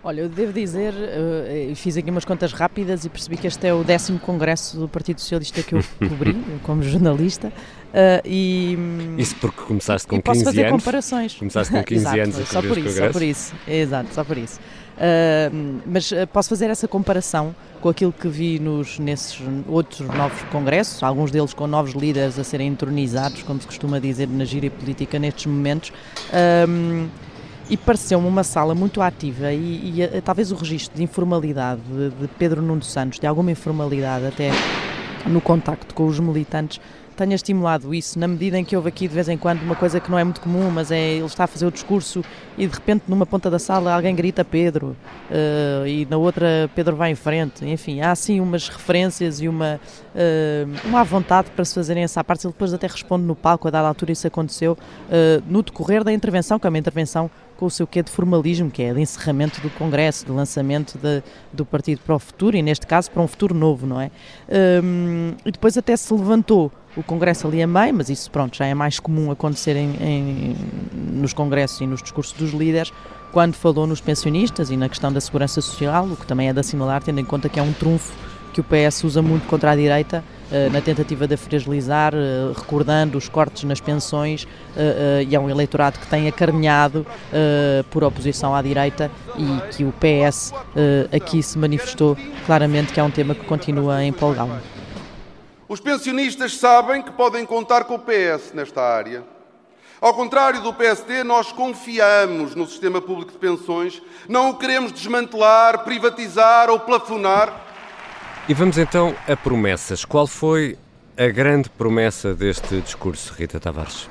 Olha, 0.07 0.21
eu 0.21 0.29
devo 0.29 0.53
dizer, 0.53 0.93
uh, 0.93 1.75
fiz 1.75 1.97
aqui 1.97 2.11
umas 2.11 2.27
contas 2.27 2.53
rápidas 2.53 3.07
e 3.07 3.09
percebi 3.09 3.39
que 3.39 3.47
este 3.47 3.67
é 3.67 3.73
o 3.73 3.83
décimo 3.83 4.19
congresso 4.19 4.77
do 4.77 4.87
Partido 4.87 5.19
Socialista 5.19 5.63
que 5.63 5.75
eu 5.75 5.83
cobri 6.07 6.37
como 6.63 6.83
jornalista. 6.83 7.49
Uh, 7.49 8.21
e, 8.23 8.77
isso 9.17 9.35
porque 9.37 9.63
começaste 9.63 10.07
com 10.07 10.21
15 10.21 10.23
posso 10.23 10.45
fazer 10.45 10.67
anos? 10.67 10.83
comparações. 10.83 11.35
Começaste 11.35 11.73
com 11.73 11.81
15 11.83 12.03
Exato, 12.03 12.21
anos 12.21 12.39
a 12.39 12.45
só 12.45 12.61
por 12.61 12.77
isso, 12.77 12.99
só 12.99 13.09
por 13.09 13.23
isso. 13.23 13.55
Exato, 13.67 14.15
só 14.15 14.25
por 14.25 14.37
isso. 14.37 14.61
Uh, 14.61 15.81
mas 15.87 16.13
posso 16.31 16.51
fazer 16.51 16.69
essa 16.69 16.87
comparação 16.87 17.57
com 17.81 17.89
aquilo 17.89 18.13
que 18.13 18.29
vi 18.29 18.59
nos, 18.59 18.99
nesses 18.99 19.41
outros 19.67 20.07
novos 20.07 20.43
congressos, 20.53 21.03
alguns 21.03 21.31
deles 21.31 21.55
com 21.55 21.67
novos 21.67 21.95
líderes 21.95 22.39
a 22.39 22.45
serem 22.45 22.69
entronizados, 22.69 23.43
como 23.43 23.59
se 23.59 23.67
costuma 23.67 23.99
dizer 23.99 24.29
na 24.29 24.45
gíria 24.45 24.71
política 24.71 25.19
nestes 25.19 25.47
momentos 25.47 25.91
e 27.69 27.77
pareceu-me 27.77 28.27
uma 28.27 28.45
sala 28.45 28.75
muito 28.75 29.01
ativa 29.01 29.53
e, 29.53 29.95
e, 29.97 30.03
eh, 30.03 30.21
talvez 30.21 30.53
o 30.53 30.55
registro 30.55 30.97
de 30.97 31.03
informalidade 31.03 31.81
de, 31.83 32.11
de 32.11 32.29
Pedro 32.39 32.61
Nuno 32.61 32.83
Santos, 32.83 33.19
de 33.19 33.27
alguma 33.27 33.51
informalidade 33.51 34.27
até 34.27 34.51
no 35.27 35.41
contacto 35.41 35.95
com 35.95 36.07
os 36.07 36.21
militantes, 36.21 36.81
tenha 37.15 37.35
estimulado 37.35 37.95
isso, 37.95 38.19
na 38.19 38.27
medida 38.27 38.59
em 38.59 38.65
que 38.65 38.77
houve 38.77 38.89
aqui 38.89 39.07
de 39.07 39.15
vez 39.15 39.29
em 39.29 39.39
quando 39.39 39.63
uma 39.63 39.77
coisa 39.77 40.01
que 40.01 40.11
não 40.11 40.19
é 40.19 40.25
muito 40.25 40.41
comum, 40.41 40.71
mas 40.71 40.91
é 40.91 41.15
ele 41.15 41.25
está 41.25 41.45
a 41.45 41.47
fazer 41.47 41.67
o 41.67 41.71
discurso 41.71 42.25
e 42.59 42.67
de 42.67 42.75
repente 42.75 43.05
numa 43.09 43.25
ponta 43.25 43.51
da 43.51 43.59
sala 43.59 43.95
alguém 43.95 44.15
grita 44.15 44.45
Pedro 44.45 44.97
uh, 45.31 45.87
e 45.87 46.07
na 46.11 46.17
outra 46.17 46.69
Pedro 46.75 46.97
vai 46.97 47.11
em 47.11 47.15
frente. 47.15 47.65
Enfim, 47.65 48.01
há 48.01 48.11
assim 48.11 48.41
umas 48.41 48.69
referências 48.69 49.41
e 49.41 49.49
uma, 49.49 49.81
uh, 50.15 50.89
uma 50.89 51.05
vontade 51.05 51.51
para 51.51 51.65
se 51.65 51.75
fazerem 51.75 52.03
essa 52.03 52.23
parte. 52.23 52.47
Ele 52.47 52.53
depois 52.53 52.75
até 52.75 52.87
responde 52.87 53.25
no 53.25 53.35
palco, 53.35 53.69
a 53.69 53.71
dada 53.71 53.87
altura 53.87 54.13
isso 54.13 54.27
aconteceu, 54.27 54.73
uh, 54.73 55.43
no 55.49 55.63
decorrer 55.63 56.03
da 56.03 56.13
intervenção, 56.13 56.59
que 56.59 56.67
é 56.67 56.69
uma 56.71 56.79
intervenção 56.79 57.31
com 57.57 57.67
o 57.67 57.71
seu 57.71 57.87
quê 57.87 58.03
de 58.03 58.11
formalismo, 58.11 58.71
que 58.71 58.83
é 58.83 58.93
de 58.93 59.01
encerramento 59.01 59.61
do 59.61 59.71
Congresso, 59.71 60.27
de 60.27 60.33
lançamento 60.33 60.99
de, 60.99 61.23
do 61.53 61.65
Partido 61.65 62.01
para 62.05 62.15
o 62.15 62.19
Futuro, 62.19 62.57
e 62.57 62.63
neste 62.63 62.87
caso 62.87 63.11
para 63.11 63.23
um 63.23 63.29
futuro 63.29 63.55
novo, 63.55 63.87
não 63.87 64.01
é? 64.01 64.11
Um, 64.83 65.35
e 65.45 65.51
depois 65.51 65.77
até 65.77 65.97
se 65.97 66.13
levantou 66.13 66.71
o 66.97 67.03
Congresso 67.03 67.47
ali 67.47 67.63
a 67.63 67.67
meio, 67.67 67.95
mas 67.95 68.09
isso 68.09 68.31
pronto, 68.31 68.57
já 68.57 68.67
é 68.67 68.75
mais 68.75 69.01
comum 69.01 69.31
acontecer 69.31 69.77
em, 69.77 69.97
em, 70.01 70.57
nos 71.13 71.33
congressos 71.33 71.81
e 71.81 71.87
nos 71.87 72.03
discursos 72.03 72.33
dos 72.35 72.53
líderes, 72.53 72.93
quando 73.33 73.55
falou 73.55 73.87
nos 73.87 74.01
pensionistas 74.01 74.71
e 74.71 74.77
na 74.77 74.89
questão 74.89 75.13
da 75.13 75.21
segurança 75.21 75.61
social, 75.61 76.07
o 76.07 76.17
que 76.17 76.27
também 76.27 76.49
é 76.49 76.53
de 76.53 76.61
assinalar, 76.61 77.03
tendo 77.03 77.21
em 77.21 77.25
conta 77.25 77.49
que 77.49 77.59
é 77.59 77.63
um 77.63 77.73
trunfo 77.73 78.13
que 78.55 78.61
o 78.61 78.65
PS 78.65 79.03
usa 79.03 79.21
muito 79.21 79.49
contra 79.49 79.73
a 79.73 79.77
direita, 79.77 80.23
eh, 80.53 80.69
na 80.71 80.81
tentativa 80.81 81.27
de 81.27 81.37
fragilizar, 81.37 82.15
eh, 82.15 82.53
recordando 82.57 83.19
os 83.19 83.29
cortes 83.29 83.65
nas 83.65 83.81
pensões, 83.81 84.47
eh, 84.77 85.27
e 85.29 85.35
é 85.35 85.41
um 85.41 85.51
eleitorado 85.51 85.99
que 85.99 86.07
tem 86.07 86.29
acarinhado 86.29 87.05
por 87.91 88.05
oposição 88.05 88.55
à 88.55 88.63
direita 88.63 89.11
e 89.37 89.75
que 89.75 89.85
o 89.85 89.93
PS 89.93 90.53
aqui 91.13 91.43
se 91.43 91.59
manifestou 91.59 92.17
claramente 92.47 92.93
que 92.93 93.01
é 93.01 93.03
um 93.03 93.11
tema 93.11 93.35
que 93.35 93.45
continua 93.45 93.97
a 93.97 94.05
empolgá-lo. 94.05 94.57
Os 95.69 95.81
pensionistas 95.81 96.57
sabem 96.57 97.03
que 97.03 97.11
podem 97.11 97.45
contar 97.45 97.85
com 97.85 97.95
o 97.95 97.99
PS 97.99 98.53
nesta 98.55 98.81
área. 98.81 99.25
Ao 100.01 100.13
contrário 100.13 100.61
do 100.61 100.75
PSD, 100.75 101.25
nós 101.25 101.51
confiamos 101.51 102.55
no 102.55 102.67
sistema 102.67 103.01
público 103.01 103.33
de 103.33 103.39
pensões, 103.39 104.03
não 104.29 104.51
o 104.51 104.55
queremos 104.59 104.93
desmantelar, 104.93 105.83
privatizar 105.83 106.69
ou 106.69 106.79
plafonar. 106.79 107.64
E 108.47 108.53
vamos 108.53 108.77
então 108.77 109.15
a 109.27 109.35
promessas. 109.35 110.05
Qual 110.05 110.27
foi 110.27 110.77
a 111.17 111.29
grande 111.29 111.71
promessa 111.71 112.35
deste 112.35 112.79
discurso, 112.83 113.33
Rita 113.33 113.59
Tavares? 113.59 114.07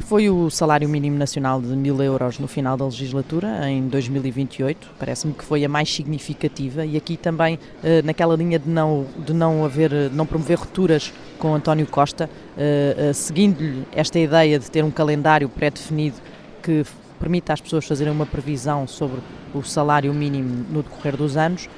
Foi 0.00 0.28
o 0.28 0.50
salário 0.50 0.86
mínimo 0.86 1.16
nacional 1.16 1.58
de 1.58 1.68
mil 1.68 2.02
euros 2.02 2.38
no 2.38 2.46
final 2.46 2.76
da 2.76 2.84
legislatura, 2.84 3.70
em 3.70 3.88
2028. 3.88 4.90
Parece-me 4.98 5.32
que 5.32 5.42
foi 5.42 5.64
a 5.64 5.68
mais 5.70 5.90
significativa 5.90 6.84
e 6.84 6.98
aqui 6.98 7.16
também 7.16 7.58
eh, 7.82 8.02
naquela 8.02 8.36
linha 8.36 8.58
de 8.58 8.68
não, 8.68 9.06
de 9.16 9.32
não 9.32 9.64
haver, 9.64 9.90
não 10.12 10.26
promover 10.26 10.58
rupturas 10.58 11.10
com 11.38 11.54
António 11.54 11.86
Costa, 11.86 12.28
eh, 12.58 12.94
eh, 12.98 13.12
seguindo-lhe 13.14 13.86
esta 13.92 14.18
ideia 14.18 14.58
de 14.58 14.70
ter 14.70 14.84
um 14.84 14.90
calendário 14.90 15.48
pré-definido 15.48 16.16
que 16.62 16.84
permita 17.24 17.54
às 17.54 17.60
pessoas 17.62 17.86
fazerem 17.86 18.12
uma 18.12 18.26
previsão 18.26 18.86
sobre 18.86 19.18
o 19.54 19.62
salário 19.62 20.12
mínimo 20.12 20.66
no 20.68 20.82
decorrer 20.82 21.16
dos 21.16 21.38
anos, 21.38 21.70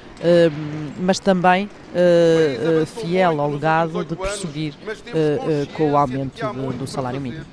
mas 0.99 1.19
também 1.19 1.69
fiel 2.99 3.39
ao 3.39 3.49
legado 3.49 4.03
de 4.03 4.13
prosseguir 4.13 4.73
com 5.73 5.93
o 5.93 5.95
aumento 5.95 6.45
do 6.77 6.85
salário 6.85 7.21
mínimo. 7.21 7.45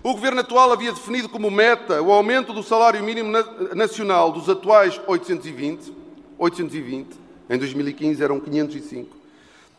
O 0.00 0.12
governo 0.12 0.42
atual 0.42 0.70
havia 0.70 0.92
definido 0.92 1.28
como 1.28 1.50
meta 1.50 2.00
o 2.00 2.12
aumento 2.12 2.52
do 2.52 2.62
salário 2.62 3.02
mínimo 3.02 3.32
nacional 3.74 4.30
dos 4.30 4.48
atuais 4.48 5.00
820, 5.04 5.92
820, 6.38 7.08
em 7.50 7.58
2015 7.58 8.22
eram 8.22 8.38
505, 8.38 9.16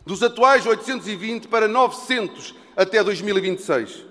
dos 0.04 0.22
atuais 0.22 0.66
820 0.66 1.48
para 1.48 1.66
900 1.66 2.54
até 2.76 3.02
2026. 3.02 4.04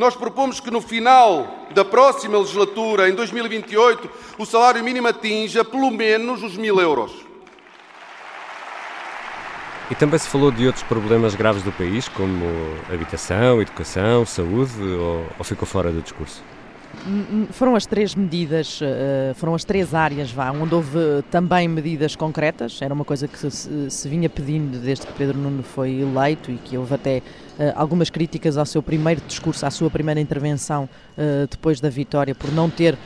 Nós 0.00 0.16
propomos 0.16 0.60
que 0.60 0.70
no 0.70 0.80
final 0.80 1.66
da 1.74 1.84
próxima 1.84 2.38
legislatura, 2.38 3.10
em 3.10 3.14
2028, 3.14 4.08
o 4.38 4.46
salário 4.46 4.82
mínimo 4.82 5.06
atinja 5.06 5.62
pelo 5.62 5.90
menos 5.90 6.42
os 6.42 6.56
mil 6.56 6.80
euros. 6.80 7.12
E 9.90 9.94
também 9.94 10.18
se 10.18 10.26
falou 10.26 10.50
de 10.50 10.66
outros 10.66 10.82
problemas 10.84 11.34
graves 11.34 11.62
do 11.62 11.70
país, 11.70 12.08
como 12.08 12.46
habitação, 12.90 13.60
educação, 13.60 14.24
saúde, 14.24 14.80
ou, 14.80 15.26
ou 15.38 15.44
ficou 15.44 15.68
fora 15.68 15.92
do 15.92 16.00
discurso? 16.00 16.42
Foram 17.52 17.74
as 17.74 17.86
três 17.86 18.14
medidas, 18.14 18.78
eh, 18.82 19.32
foram 19.34 19.54
as 19.54 19.64
três 19.64 19.94
áreas, 19.94 20.30
vá, 20.30 20.50
onde 20.50 20.74
houve 20.74 20.98
também 21.30 21.66
medidas 21.66 22.14
concretas. 22.14 22.80
Era 22.82 22.92
uma 22.92 23.04
coisa 23.04 23.26
que 23.26 23.38
se, 23.50 24.08
vinha 24.08 24.28
pedindo 24.28 24.78
desde 24.78 25.06
que 25.06 25.12
Pedro 25.14 25.38
Nuno 25.38 25.62
foi 25.62 26.00
eleito 26.00 26.50
e 26.50 26.56
que 26.56 26.76
houve 26.76 26.94
até 26.94 27.22
eh, 27.58 27.72
algumas 27.74 28.10
críticas 28.10 28.58
ao 28.58 28.66
seu 28.66 28.82
primeiro 28.82 29.22
discurso, 29.26 29.64
à 29.64 29.70
sua 29.70 29.90
primeira 29.90 30.20
intervenção 30.20 30.88
eh, 31.16 31.46
depois 31.50 31.80
da 31.80 31.88
vitória, 31.88 32.34
por 32.34 32.52
não 32.52 32.68
ter 32.68 32.96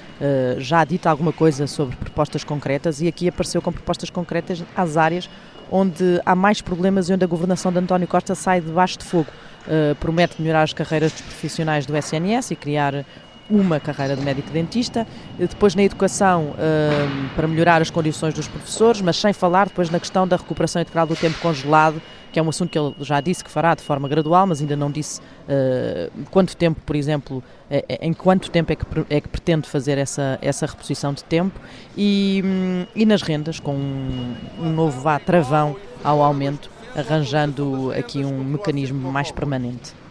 já 0.58 0.84
dito 0.84 1.06
alguma 1.06 1.32
coisa 1.32 1.66
sobre 1.66 1.96
propostas 1.96 2.44
concretas. 2.44 3.00
E 3.00 3.08
aqui 3.08 3.28
apareceu 3.28 3.60
com 3.60 3.72
propostas 3.72 4.10
concretas 4.10 4.64
às 4.76 4.96
áreas 4.96 5.28
onde 5.70 6.20
há 6.24 6.34
mais 6.34 6.60
problemas 6.60 7.08
e 7.08 7.12
onde 7.12 7.24
a 7.24 7.26
governação 7.26 7.72
de 7.72 7.78
António 7.78 8.06
Costa 8.06 8.34
sai 8.34 8.60
debaixo 8.60 8.98
de 8.98 9.04
fogo. 9.04 9.28
Uh, 9.66 9.94
promete 9.94 10.40
melhorar 10.42 10.62
as 10.62 10.74
carreiras 10.74 11.10
dos 11.10 11.22
profissionais 11.22 11.86
do 11.86 11.96
SNS 11.96 12.50
e 12.50 12.56
criar 12.56 13.04
uma 13.48 13.78
carreira 13.78 14.16
de 14.16 14.22
médico-dentista, 14.22 15.06
depois 15.38 15.74
na 15.74 15.82
educação 15.82 16.50
uh, 16.50 17.28
para 17.34 17.46
melhorar 17.46 17.82
as 17.82 17.90
condições 17.90 18.34
dos 18.34 18.48
professores, 18.48 19.00
mas 19.00 19.16
sem 19.16 19.32
falar 19.32 19.68
depois 19.68 19.90
na 19.90 20.00
questão 20.00 20.26
da 20.26 20.36
recuperação 20.36 20.80
integral 20.80 21.06
do 21.06 21.14
tempo 21.14 21.38
congelado, 21.40 22.00
que 22.32 22.40
é 22.40 22.42
um 22.42 22.48
assunto 22.48 22.70
que 22.70 22.78
ele 22.78 22.94
já 23.00 23.20
disse 23.20 23.44
que 23.44 23.50
fará 23.50 23.74
de 23.74 23.82
forma 23.82 24.08
gradual, 24.08 24.46
mas 24.46 24.60
ainda 24.60 24.74
não 24.74 24.90
disse 24.90 25.20
uh, 25.20 26.10
quanto 26.30 26.56
tempo, 26.56 26.80
por 26.84 26.96
exemplo, 26.96 27.42
é, 27.70 27.98
em 28.00 28.12
quanto 28.12 28.50
tempo 28.50 28.72
é 28.72 28.76
que, 28.76 28.84
é 29.08 29.20
que 29.20 29.28
pretende 29.28 29.68
fazer 29.68 29.98
essa, 29.98 30.38
essa 30.42 30.66
reposição 30.66 31.12
de 31.12 31.22
tempo 31.22 31.58
e, 31.96 32.42
um, 32.44 32.86
e 32.94 33.06
nas 33.06 33.22
rendas, 33.22 33.60
com 33.60 33.74
um, 33.74 34.34
um 34.58 34.72
novo 34.72 35.00
vá 35.00 35.18
travão 35.18 35.76
ao 36.02 36.22
aumento, 36.22 36.70
arranjando 36.96 37.92
aqui 37.96 38.24
um 38.24 38.42
mecanismo 38.42 39.12
mais 39.12 39.30
permanente. 39.30 40.03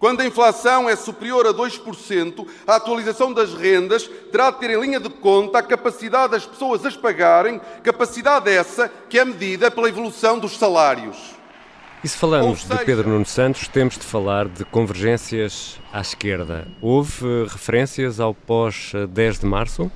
Quando 0.00 0.22
a 0.22 0.26
inflação 0.26 0.88
é 0.88 0.96
superior 0.96 1.46
a 1.46 1.52
2%, 1.52 2.46
a 2.66 2.76
atualização 2.76 3.34
das 3.34 3.52
rendas 3.52 4.08
terá 4.32 4.50
de 4.50 4.58
ter 4.58 4.70
em 4.70 4.80
linha 4.80 4.98
de 4.98 5.10
conta 5.10 5.58
a 5.58 5.62
capacidade 5.62 6.32
das 6.32 6.46
pessoas 6.46 6.86
as 6.86 6.96
pagarem, 6.96 7.60
capacidade 7.82 8.50
essa 8.50 8.90
que 9.10 9.18
é 9.18 9.24
medida 9.26 9.70
pela 9.70 9.90
evolução 9.90 10.38
dos 10.38 10.56
salários. 10.56 11.18
E 12.02 12.08
se 12.08 12.16
falamos 12.16 12.62
seja... 12.62 12.76
de 12.76 12.84
Pedro 12.86 13.10
Nuno 13.10 13.26
Santos, 13.26 13.68
temos 13.68 13.98
de 13.98 14.04
falar 14.04 14.48
de 14.48 14.64
convergências 14.64 15.78
à 15.92 16.00
esquerda. 16.00 16.66
Houve 16.80 17.44
referências 17.46 18.18
ao 18.18 18.32
pós-10 18.32 19.40
de 19.40 19.44
março? 19.44 19.92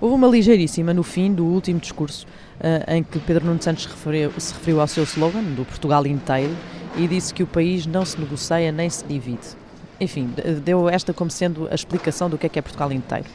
Houve 0.00 0.16
uma 0.16 0.26
ligeiríssima 0.26 0.92
no 0.92 1.04
fim 1.04 1.32
do 1.32 1.44
último 1.44 1.78
discurso, 1.78 2.26
uh, 2.58 2.92
em 2.92 3.04
que 3.04 3.20
Pedro 3.20 3.46
Nuno 3.46 3.62
Santos 3.62 3.86
referiu, 3.86 4.32
se 4.38 4.52
referiu 4.52 4.80
ao 4.80 4.88
seu 4.88 5.04
slogan, 5.04 5.42
do 5.42 5.64
Portugal 5.64 6.04
inteiro, 6.04 6.56
e 6.96 7.06
disse 7.08 7.32
que 7.32 7.42
o 7.42 7.46
país 7.46 7.86
não 7.86 8.04
se 8.04 8.18
negocia 8.18 8.70
nem 8.72 8.88
se 8.88 9.04
divide. 9.04 9.64
Enfim, 10.00 10.32
deu 10.64 10.88
esta 10.88 11.12
como 11.12 11.30
sendo 11.30 11.68
a 11.70 11.74
explicação 11.74 12.28
do 12.28 12.36
que 12.36 12.46
é 12.46 12.48
que 12.48 12.58
é 12.58 12.62
Portugal 12.62 12.92
inteiro. 12.92 13.26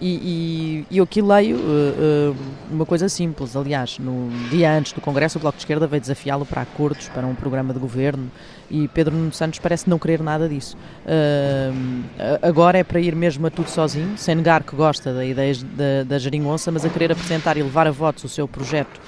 E, 0.00 0.86
e, 0.90 0.96
eu 0.96 1.02
aqui 1.02 1.20
leio 1.20 1.56
uh, 1.56 2.32
uh, 2.32 2.36
uma 2.70 2.86
coisa 2.86 3.08
simples, 3.08 3.56
aliás, 3.56 3.98
no 3.98 4.30
dia 4.48 4.72
antes 4.72 4.92
do 4.92 5.00
Congresso 5.00 5.38
o 5.38 5.40
Bloco 5.40 5.56
de 5.56 5.62
Esquerda 5.62 5.88
veio 5.88 6.00
desafiá-lo 6.00 6.46
para 6.46 6.62
acordos, 6.62 7.08
para 7.08 7.26
um 7.26 7.34
programa 7.34 7.74
de 7.74 7.80
governo 7.80 8.30
e 8.70 8.86
Pedro 8.86 9.16
Nuno 9.16 9.32
Santos 9.32 9.58
parece 9.58 9.90
não 9.90 9.98
querer 9.98 10.22
nada 10.22 10.48
disso. 10.48 10.76
Uh, 11.04 12.38
agora 12.42 12.78
é 12.78 12.84
para 12.84 13.00
ir 13.00 13.16
mesmo 13.16 13.48
a 13.48 13.50
tudo 13.50 13.70
sozinho, 13.70 14.16
sem 14.16 14.36
negar 14.36 14.62
que 14.62 14.76
gosta 14.76 15.12
da 15.12 15.24
ideia 15.24 15.52
da, 15.54 16.04
da 16.06 16.18
geringonça, 16.18 16.70
mas 16.70 16.84
a 16.84 16.88
querer 16.88 17.10
apresentar 17.10 17.56
e 17.56 17.62
levar 17.62 17.88
a 17.88 17.90
votos 17.90 18.22
o 18.22 18.28
seu 18.28 18.46
projeto 18.46 19.00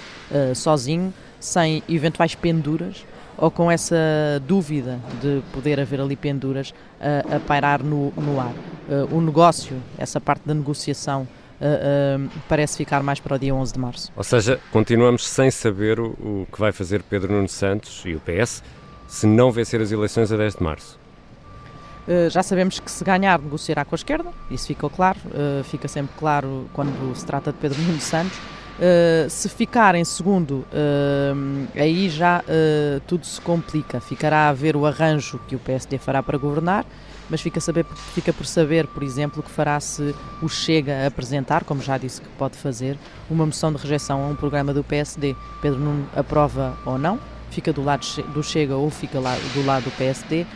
sozinho, 0.55 1.13
sem 1.41 1.83
eventuais 1.89 2.35
penduras 2.35 3.05
ou 3.41 3.51
com 3.51 3.71
essa 3.71 3.97
dúvida 4.47 5.01
de 5.21 5.43
poder 5.53 5.81
haver 5.81 6.01
ali 6.01 6.15
penduras 6.15 6.75
a, 7.01 7.37
a 7.37 7.41
pairar 7.41 7.83
no, 7.83 8.13
no 8.13 8.39
ar. 8.39 8.53
Uh, 8.87 9.17
o 9.17 9.21
negócio, 9.21 9.77
essa 9.97 10.21
parte 10.21 10.43
da 10.45 10.53
negociação, 10.53 11.23
uh, 11.23 12.19
uh, 12.19 12.31
parece 12.47 12.77
ficar 12.77 13.03
mais 13.03 13.19
para 13.19 13.37
o 13.37 13.39
dia 13.39 13.55
11 13.55 13.73
de 13.73 13.79
março. 13.79 14.13
Ou 14.15 14.23
seja, 14.23 14.61
continuamos 14.71 15.27
sem 15.27 15.51
saber 15.51 15.99
o, 15.99 16.09
o 16.09 16.47
que 16.53 16.61
vai 16.61 16.71
fazer 16.71 17.03
Pedro 17.03 17.33
Nuno 17.33 17.49
Santos 17.49 18.03
e 18.05 18.15
o 18.15 18.21
PS 18.21 18.63
se 19.09 19.27
não 19.27 19.51
vencer 19.51 19.81
as 19.81 19.91
eleições 19.91 20.31
a 20.31 20.37
10 20.37 20.57
de 20.57 20.63
março. 20.63 21.01
Já 22.29 22.43
sabemos 22.43 22.81
que 22.81 22.91
se 22.91 23.05
ganhar 23.05 23.39
negociará 23.39 23.85
com 23.85 23.95
a 23.95 23.97
esquerda, 23.97 24.31
isso 24.51 24.67
ficou 24.67 24.91
claro, 24.91 25.19
fica 25.65 25.87
sempre 25.87 26.13
claro 26.19 26.69
quando 26.73 27.15
se 27.15 27.25
trata 27.25 27.53
de 27.53 27.59
Pedro 27.59 27.81
Nuno 27.83 28.01
Santos. 28.01 28.37
Uh, 28.81 29.29
se 29.29 29.47
ficar 29.47 29.95
em 29.95 30.07
segundo, 30.07 30.65
uh, 30.73 31.69
aí 31.75 32.09
já 32.09 32.41
uh, 32.41 33.01
tudo 33.07 33.27
se 33.27 33.39
complica. 33.39 34.01
Ficará 34.01 34.49
a 34.49 34.55
ver 34.55 34.75
o 34.75 34.87
arranjo 34.87 35.39
que 35.47 35.55
o 35.55 35.59
PSD 35.59 35.99
fará 35.99 36.23
para 36.23 36.39
governar, 36.39 36.87
mas 37.29 37.43
fica, 37.43 37.61
saber, 37.61 37.85
fica 38.15 38.33
por 38.33 38.47
saber, 38.47 38.87
por 38.87 39.03
exemplo, 39.03 39.43
que 39.43 39.51
fará 39.51 39.79
se 39.81 40.15
o 40.41 40.49
Chega 40.49 41.07
apresentar, 41.07 41.63
como 41.65 41.83
já 41.83 41.99
disse 41.99 42.23
que 42.23 42.29
pode 42.39 42.57
fazer, 42.57 42.97
uma 43.29 43.45
moção 43.45 43.71
de 43.71 43.77
rejeição 43.77 44.25
a 44.25 44.29
um 44.29 44.35
programa 44.35 44.73
do 44.73 44.83
PSD. 44.83 45.37
Pedro 45.61 45.79
Nuno 45.79 46.09
aprova 46.17 46.75
ou 46.87 46.97
não, 46.97 47.21
fica 47.51 47.75
do 47.75 47.85
lado 47.85 48.07
do 48.33 48.43
Chega 48.43 48.77
ou 48.77 48.89
fica 48.89 49.21
lá 49.21 49.37
do 49.53 49.67
lado 49.67 49.85
do 49.85 49.91
PSD. 49.91 50.47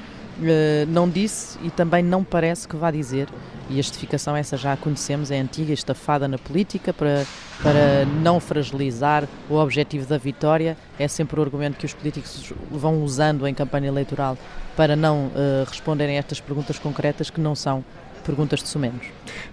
Não 0.89 1.09
disse 1.09 1.59
e 1.63 1.71
também 1.71 2.03
não 2.03 2.25
parece 2.25 2.67
que 2.67 2.77
vá 2.77 2.91
dizer 2.91 3.29
e 3.69 3.75
a 3.75 3.83
justificação 3.83 4.37
essa 4.37 4.57
já 4.57 4.73
a 4.73 4.77
conhecemos, 4.77 5.31
é 5.31 5.39
antiga, 5.39 5.73
estafada 5.73 6.29
na 6.29 6.39
política 6.39 6.93
para, 6.93 7.25
para 7.63 8.05
não 8.23 8.39
fragilizar 8.39 9.27
o 9.49 9.55
objetivo 9.55 10.07
da 10.07 10.19
vitória, 10.19 10.77
é 10.99 11.09
sempre 11.09 11.39
o 11.41 11.43
argumento 11.43 11.79
que 11.79 11.87
os 11.87 11.95
políticos 11.95 12.53
vão 12.71 13.03
usando 13.03 13.47
em 13.47 13.55
campanha 13.55 13.89
eleitoral 13.89 14.37
para 14.77 14.95
não 14.95 15.27
uh, 15.27 15.65
responderem 15.69 16.17
a 16.17 16.19
estas 16.19 16.41
perguntas 16.41 16.79
concretas 16.79 17.31
que 17.31 17.41
não 17.41 17.55
são 17.55 17.85
perguntas 18.25 18.63
de 18.63 18.69
sumenos. 18.69 19.07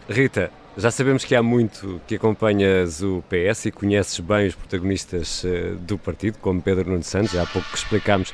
Rita, 0.09 0.51
já 0.77 0.89
sabemos 0.89 1.23
que 1.23 1.35
há 1.35 1.43
muito 1.43 2.01
que 2.07 2.15
acompanhas 2.15 3.01
o 3.01 3.23
PS 3.29 3.65
e 3.65 3.71
conheces 3.71 4.19
bem 4.19 4.47
os 4.47 4.55
protagonistas 4.55 5.43
uh, 5.43 5.75
do 5.79 5.97
partido, 5.97 6.38
como 6.39 6.61
Pedro 6.61 6.89
Nuno 6.89 7.03
Santos, 7.03 7.31
já 7.31 7.43
há 7.43 7.45
pouco 7.45 7.69
que 7.69 7.77
explicámos 7.77 8.33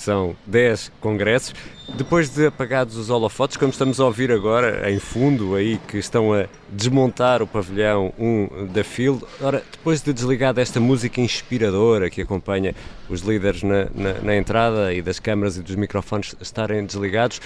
são 0.00 0.34
10 0.46 0.92
congressos. 1.00 1.54
Depois 1.96 2.30
de 2.30 2.46
apagados 2.46 2.96
os 2.96 3.10
holofotes, 3.10 3.56
como 3.56 3.70
estamos 3.70 4.00
a 4.00 4.04
ouvir 4.04 4.32
agora, 4.32 4.90
em 4.90 4.98
fundo, 4.98 5.54
aí 5.54 5.78
que 5.88 5.98
estão 5.98 6.32
a 6.32 6.46
desmontar 6.68 7.42
o 7.42 7.46
pavilhão 7.46 8.12
1 8.18 8.66
da 8.72 8.82
Field, 8.82 9.24
ora, 9.40 9.62
depois 9.70 10.00
de 10.00 10.12
desligar 10.12 10.54
desta 10.54 10.80
música 10.80 11.20
inspiradora 11.20 12.08
que 12.08 12.22
acompanha 12.22 12.74
os 13.08 13.20
líderes 13.20 13.62
na, 13.62 13.86
na, 13.94 14.14
na 14.22 14.36
entrada 14.36 14.94
e 14.94 15.02
das 15.02 15.18
câmaras 15.18 15.56
e 15.56 15.62
dos 15.62 15.74
microfones 15.74 16.34
estarem 16.40 16.84
desligados, 16.86 17.40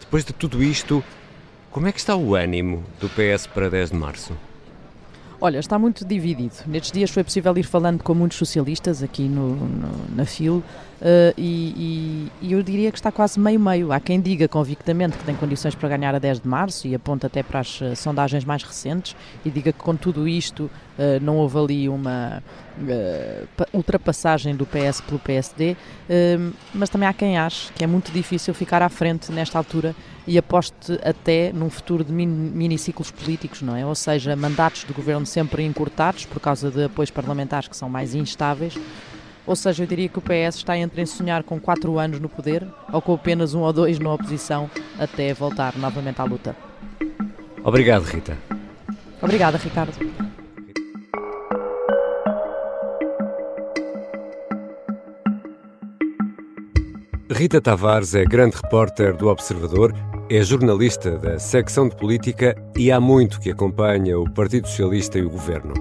depois 0.00 0.24
de 0.24 0.32
tudo 0.32 0.62
isto, 0.62 1.04
como 1.70 1.86
é 1.86 1.92
que 1.92 1.98
está 1.98 2.16
o 2.16 2.34
ânimo 2.34 2.82
do 2.98 3.08
PS 3.08 3.46
para 3.46 3.70
10 3.70 3.90
de 3.90 3.96
março? 3.96 4.49
Olha, 5.42 5.58
está 5.58 5.78
muito 5.78 6.04
dividido. 6.04 6.52
Nestes 6.66 6.92
dias 6.92 7.10
foi 7.10 7.24
possível 7.24 7.56
ir 7.56 7.62
falando 7.62 8.02
com 8.02 8.12
muitos 8.12 8.36
socialistas 8.36 9.02
aqui 9.02 9.22
no, 9.22 9.56
no 9.56 9.90
na 10.14 10.26
FIL 10.26 10.56
uh, 10.56 10.62
e, 11.34 12.28
e, 12.42 12.46
e, 12.48 12.52
eu 12.52 12.62
diria 12.62 12.92
que 12.92 12.98
está 12.98 13.10
quase 13.10 13.40
meio-meio. 13.40 13.90
Há 13.90 13.98
quem 13.98 14.20
diga 14.20 14.46
convictamente 14.46 15.16
que 15.16 15.24
tem 15.24 15.34
condições 15.34 15.74
para 15.74 15.88
ganhar 15.88 16.14
a 16.14 16.18
10 16.18 16.40
de 16.40 16.48
março 16.48 16.86
e 16.86 16.94
aponta 16.94 17.26
até 17.26 17.42
para 17.42 17.60
as 17.60 17.80
sondagens 17.96 18.44
mais 18.44 18.62
recentes 18.62 19.16
e 19.42 19.50
diga 19.50 19.72
que 19.72 19.78
com 19.78 19.96
tudo 19.96 20.28
isto 20.28 20.70
uh, 21.00 21.22
não 21.22 21.38
houve 21.38 21.58
ali 21.58 21.88
uma 21.88 22.42
ultrapassagem 23.72 24.54
do 24.54 24.64
PS 24.64 25.00
pelo 25.02 25.18
PSD, 25.18 25.76
mas 26.72 26.88
também 26.88 27.06
há 27.06 27.12
quem 27.12 27.36
ache 27.36 27.70
que 27.74 27.84
é 27.84 27.86
muito 27.86 28.10
difícil 28.10 28.54
ficar 28.54 28.80
à 28.80 28.88
frente 28.88 29.30
nesta 29.30 29.58
altura 29.58 29.94
e 30.26 30.38
aposte 30.38 30.98
até 31.04 31.52
num 31.52 31.68
futuro 31.68 32.04
de 32.04 32.12
miniciclos 32.12 33.10
políticos, 33.10 33.60
não 33.60 33.76
é? 33.76 33.84
Ou 33.84 33.94
seja, 33.94 34.34
mandatos 34.36 34.84
de 34.84 34.92
governo 34.92 35.26
sempre 35.26 35.64
encurtados 35.64 36.24
por 36.24 36.40
causa 36.40 36.70
de 36.70 36.84
apoios 36.84 37.10
parlamentares 37.10 37.68
que 37.68 37.76
são 37.76 37.90
mais 37.90 38.14
instáveis. 38.14 38.78
Ou 39.46 39.56
seja, 39.56 39.82
eu 39.82 39.86
diria 39.86 40.08
que 40.08 40.18
o 40.18 40.22
PS 40.22 40.56
está 40.56 40.78
entre 40.78 41.04
sonhar 41.06 41.42
com 41.42 41.58
quatro 41.58 41.98
anos 41.98 42.20
no 42.20 42.28
poder 42.28 42.66
ou 42.92 43.02
com 43.02 43.14
apenas 43.14 43.54
um 43.54 43.60
ou 43.60 43.72
dois 43.72 43.98
na 43.98 44.12
oposição 44.12 44.70
até 44.98 45.34
voltar 45.34 45.76
novamente 45.76 46.20
à 46.20 46.24
luta. 46.24 46.54
Obrigado, 47.64 48.04
Rita. 48.04 48.38
Obrigada, 49.20 49.58
Ricardo. 49.58 50.29
Rita 57.32 57.60
Tavares 57.60 58.12
é 58.16 58.24
grande 58.24 58.56
repórter 58.56 59.16
do 59.16 59.28
Observador 59.28 59.94
é 60.28 60.42
jornalista 60.42 61.16
da 61.16 61.38
secção 61.38 61.88
de 61.88 61.94
política 61.94 62.56
e 62.76 62.90
há 62.90 62.98
muito 62.98 63.40
que 63.40 63.52
acompanha 63.52 64.18
o 64.18 64.28
Partido 64.28 64.66
Socialista 64.66 65.16
e 65.16 65.22
o 65.22 65.30
governo. 65.30 65.74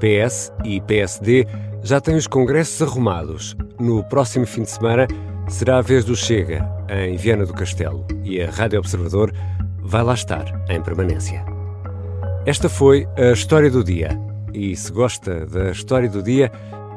PS 0.00 0.50
e 0.64 0.80
PSD 0.80 1.46
já 1.82 2.00
têm 2.00 2.16
os 2.16 2.26
congressos 2.26 2.80
arrumados. 2.80 3.54
No 3.78 4.02
próximo 4.04 4.46
fim 4.46 4.62
de 4.62 4.70
semana 4.70 5.06
será 5.48 5.78
a 5.78 5.82
vez 5.82 6.02
do 6.02 6.16
Chega, 6.16 6.66
em 6.88 7.14
Viana 7.16 7.44
do 7.44 7.52
Castelo, 7.52 8.06
e 8.24 8.40
a 8.40 8.50
Rádio 8.50 8.78
Observador 8.78 9.34
vai 9.82 10.02
lá 10.02 10.14
estar, 10.14 10.64
em 10.70 10.82
permanência. 10.82 11.44
Esta 12.46 12.70
foi 12.70 13.06
a 13.18 13.32
história 13.32 13.70
do 13.70 13.84
dia. 13.84 14.18
E 14.54 14.74
se 14.74 14.90
gosta 14.90 15.44
da 15.44 15.70
história 15.70 16.08
do 16.08 16.22
dia, 16.22 16.50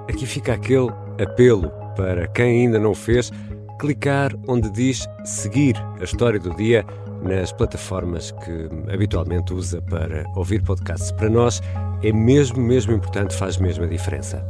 aqui 0.10 0.26
fica 0.26 0.54
aquele 0.54 0.90
apelo 1.22 1.70
para 1.98 2.28
quem 2.28 2.62
ainda 2.62 2.80
não 2.80 2.94
fez 2.94 3.32
clicar 3.78 4.34
onde 4.48 4.70
diz 4.70 5.08
seguir 5.24 5.76
a 6.00 6.04
história 6.04 6.40
do 6.40 6.54
dia 6.56 6.86
nas 7.22 7.52
plataformas 7.52 8.32
que 8.32 8.70
habitualmente 8.92 9.54
usa 9.54 9.82
para 9.82 10.26
ouvir 10.36 10.62
podcasts. 10.64 11.12
Para 11.12 11.30
nós 11.30 11.62
é 12.04 12.12
mesmo, 12.12 12.62
mesmo 12.62 12.94
importante, 12.94 13.36
faz 13.36 13.58
mesmo 13.58 13.84
a 13.84 13.88
diferença. 13.88 14.46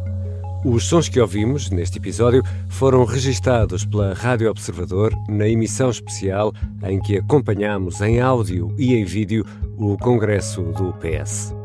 Os 0.65 0.85
sons 0.85 1.07
que 1.07 1.19
ouvimos 1.19 1.69
neste 1.69 1.97
episódio 1.97 2.43
foram 2.67 3.05
registados 3.05 3.85
pela 3.85 4.13
Rádio 4.13 4.49
Observador 4.49 5.13
na 5.29 5.47
emissão 5.47 5.89
especial 5.89 6.51
em 6.83 6.99
que 6.99 7.17
acompanhamos 7.17 8.01
em 8.01 8.19
áudio 8.19 8.73
e 8.77 8.95
em 8.95 9.05
vídeo 9.05 9.45
o 9.77 9.97
Congresso 9.97 10.63
do 10.63 10.93
PS. 10.93 11.55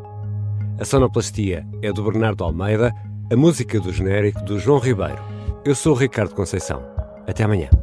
A 0.78 0.84
sonoplastia 0.84 1.66
é 1.80 1.92
do 1.92 2.02
Bernardo 2.02 2.44
Almeida, 2.44 2.94
a 3.30 3.36
música 3.36 3.80
do 3.80 3.92
genérico 3.92 4.42
do 4.44 4.58
João 4.58 4.78
Ribeiro. 4.78 5.22
Eu 5.64 5.74
sou 5.74 5.94
Ricardo 5.94 6.34
Conceição. 6.34 6.91
Até 7.26 7.44
amanhã. 7.44 7.81